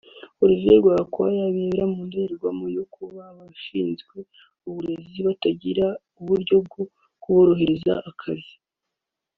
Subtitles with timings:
[0.43, 4.17] Olivier Rwamukwaya abirebera mu ndorerwamo yo kuba abashinzwe
[4.67, 5.85] uburezi batagira
[6.19, 6.81] uburyo bwo
[7.21, 8.55] kuborohereza akazi